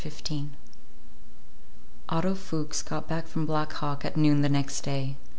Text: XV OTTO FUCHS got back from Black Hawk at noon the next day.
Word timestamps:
XV 0.03 0.47
OTTO 2.09 2.33
FUCHS 2.35 2.81
got 2.81 3.07
back 3.07 3.27
from 3.27 3.45
Black 3.45 3.71
Hawk 3.73 4.03
at 4.03 4.17
noon 4.17 4.41
the 4.41 4.49
next 4.49 4.81
day. 4.81 5.17